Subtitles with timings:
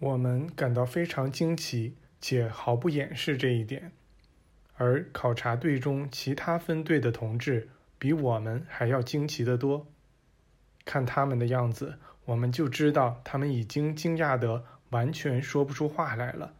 [0.00, 3.92] 我们感到非常惊奇，且毫不掩饰这一点。
[4.76, 7.68] 而考察队中其他分队的同志
[7.98, 9.86] 比我们还要惊奇得多。
[10.86, 16.54] 看他们的样子，我们就知道他们已经惊讶得完全说不出话来了，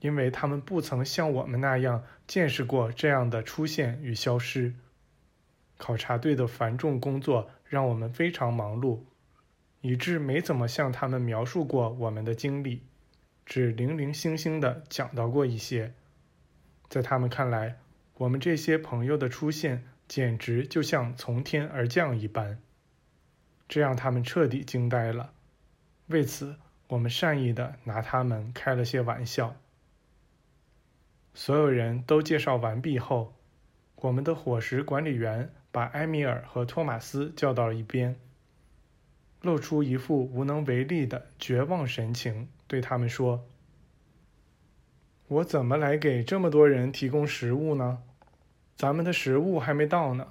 [0.00, 4.74] 因为他们不曾像我们那样见识过这样的出现与消失。
[5.76, 9.00] 考察队的繁重工作让我们非常忙碌。
[9.80, 12.82] 以致没怎么向他们描述过我们的经历，
[13.46, 15.92] 只零零星星地讲到过一些。
[16.88, 17.78] 在他们看来，
[18.18, 22.58] 我们这些朋友的出现简直就像从天而降一般，
[23.68, 25.32] 这让他们彻底惊呆了。
[26.08, 26.56] 为此，
[26.88, 29.56] 我们善意地拿他们开了些玩笑。
[31.32, 33.32] 所有人都介绍完毕后，
[33.94, 38.16] 我们的伙食管理员把埃米尔和托马斯叫到了一边。
[39.42, 43.46] 露出一副无能为力的绝望神情，对他们说
[45.28, 48.02] ：“我怎么来给这么多人提供食物呢？
[48.76, 50.28] 咱们的食物还没到呢，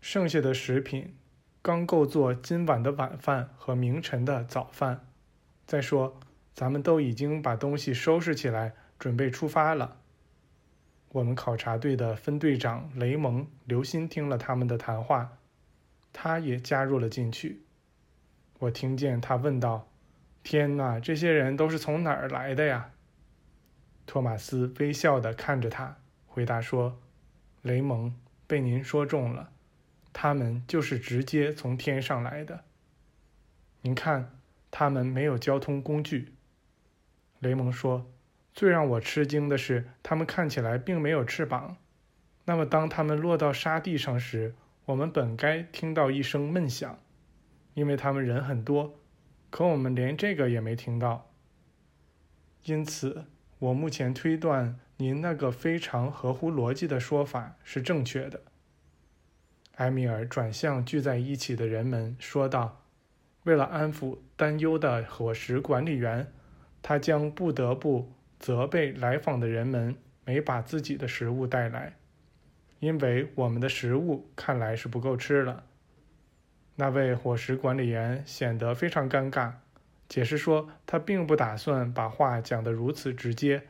[0.00, 1.14] 剩下的食品
[1.62, 5.06] 刚够做今晚的晚饭和明晨的早饭。
[5.66, 6.20] 再说，
[6.54, 9.96] 咱们都已经把东西收拾起来，准备出发了。”
[11.12, 15.38] 我们考察队的分队长雷蒙留心听了他们的谈话，
[16.12, 17.63] 他也加入了进去。
[18.64, 19.88] 我听见他问道
[20.42, 22.92] ：“天哪，这些人都是从哪儿来的呀？”
[24.06, 26.98] 托马斯微笑地看着他，回答说
[27.60, 28.14] ：“雷蒙，
[28.46, 29.50] 被您说中了，
[30.12, 32.64] 他们就是直接从天上来的。
[33.82, 34.30] 您看，
[34.70, 36.32] 他们没有交通工具。”
[37.40, 38.10] 雷蒙说
[38.54, 41.76] ：“最让我吃惊的是，他们看起来并没有翅膀。
[42.46, 44.54] 那么，当他们落到沙地上时，
[44.86, 46.98] 我们本该听到一声闷响。”
[47.74, 48.98] 因为他们人很多，
[49.50, 51.30] 可我们连这个也没听到。
[52.64, 53.26] 因此，
[53.58, 58.40] 我目前推断您那个非常合乎逻辑的说法是正确的。
[59.76, 62.84] 埃米尔转向聚在一起的人们说道
[63.42, 66.32] ：“为了安抚担忧的伙食管理员，
[66.80, 71.96] 他将不得不责备来访的人们没把自己的食物带来，
[72.78, 75.64] 因为我们的食物看来是不够吃了。”
[76.76, 79.52] 那位伙食管理员显得非常尴尬，
[80.08, 83.62] 解释说他并不打算把话讲得如此直接，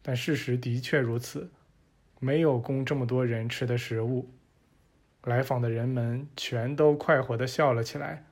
[0.00, 1.50] 但事实的确如此，
[2.20, 4.30] 没有供这么多人吃的食物。
[5.24, 8.24] 来访的人们全都快活地笑了起来，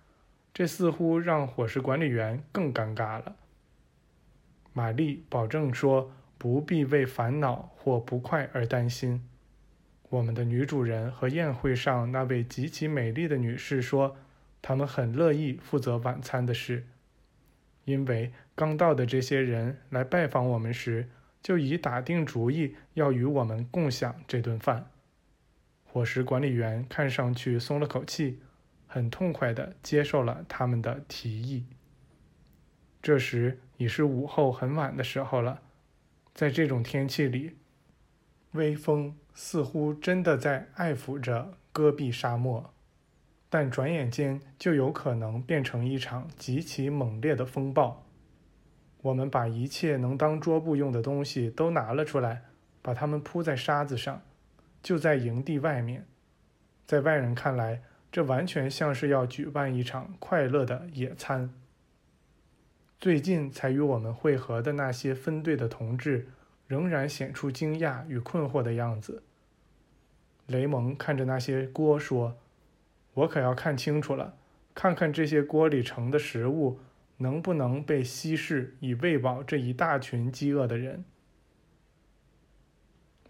[0.54, 3.36] 这似乎让伙食管理员更尴尬了。
[4.72, 9.28] 玛丽保证说不必为烦恼或不快而担心。
[10.08, 14.16] 我们的女主人和宴会上那位极其美丽的女士说，
[14.62, 16.86] 他们很乐意负责晚餐的事，
[17.84, 21.08] 因为刚到的这些人来拜访我们时，
[21.42, 24.90] 就已打定主意要与我们共享这顿饭。
[25.84, 28.40] 伙食管理员看上去松了口气，
[28.86, 31.64] 很痛快地接受了他们的提议。
[33.02, 35.62] 这时已是午后很晚的时候了，
[36.34, 37.56] 在这种天气里。
[38.52, 42.72] 微风似乎真的在爱抚着戈壁沙漠，
[43.50, 48.06] 但转眼间就有可能变成一场极其猛烈的风暴。
[49.02, 52.44] 我们把一切能当桌布用的东西都拿了出来，
[52.80, 54.22] 把它们铺在沙子上，
[54.82, 56.06] 就在营地外面。
[56.86, 61.52] 在外人看来，这完全像是要举办一场快乐的野餐。
[62.98, 66.28] 最近才与我们会合的那些分队的同志。
[66.66, 69.22] 仍然显出惊讶与困惑的样子。
[70.46, 72.36] 雷蒙看着那些锅说
[73.14, 74.36] ：“我可要看清楚了，
[74.74, 76.78] 看看这些锅里盛的食物
[77.16, 81.04] 能不能被稀释，以喂饱这一大群饥饿的人。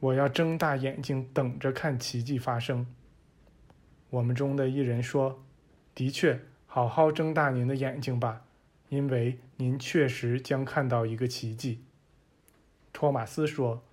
[0.01, 2.87] 我要睁大眼睛等着看奇迹发生。”
[4.11, 5.43] 我们中的一人说
[5.95, 8.45] ：“的确，好好睁大您的眼睛吧，
[8.91, 11.81] 因为您确实将看到一个奇迹。”
[12.97, 13.85] 托马斯说：“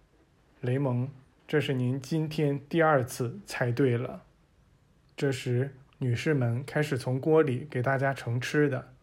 [0.62, 1.10] 雷蒙，
[1.46, 4.24] 这是您今天第二次猜对了。”
[5.18, 8.94] 这时，女士们开始从锅里给大家盛吃的。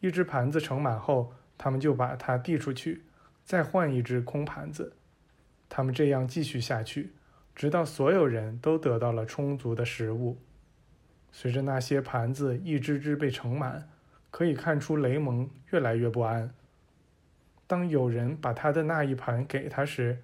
[0.00, 3.02] 一只盘子盛满后，他们就把它递出去，
[3.44, 4.94] 再换一只空盘子。
[5.68, 7.12] 他们这样继续下去，
[7.54, 10.38] 直到所有人都得到了充足的食物。
[11.30, 13.90] 随着那些盘子一只只被盛满，
[14.30, 16.54] 可以看出雷蒙越来越不安。
[17.66, 20.18] 当有人把他的那一盘给他时，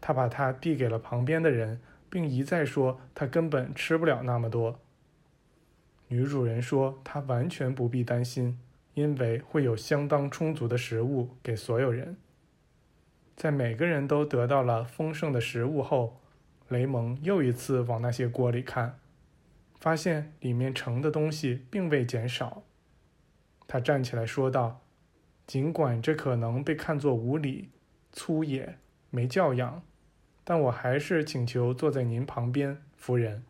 [0.00, 4.78] 他把它递给了旁边的人，并一再说他根本吃不了那么多。
[6.08, 8.58] 女主人说：“他完全不必担心，
[8.94, 12.16] 因为会有相当充足的食物给所有人。
[13.36, 16.20] 在每个人都得到了丰盛的食物后，
[16.68, 18.98] 雷蒙又一次往那些锅里看，
[19.78, 22.64] 发现里面盛的东西并未减少。
[23.68, 24.80] 他站起来说道
[25.50, 27.70] ：“尽管这可能被看作无礼、
[28.12, 28.78] 粗野、
[29.10, 29.82] 没教养，
[30.44, 33.42] 但我还是请求坐在您旁边，夫人。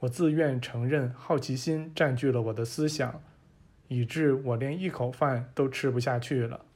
[0.00, 3.22] 我自愿承认，好奇心占据了我的思想，
[3.88, 6.66] 以致我连一口饭都吃不下去了。”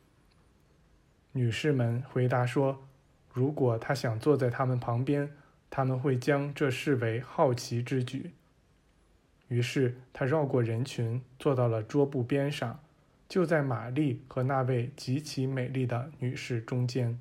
[1.33, 2.83] 女士们回答说
[3.35, 5.31] ：“如果他想坐在他们旁边，
[5.69, 8.31] 他们会将这视为好奇之举。”
[9.49, 12.81] 于是他绕过人群，坐到了桌布边上，
[13.29, 17.19] 就在玛丽和那位极其美丽的女士中间。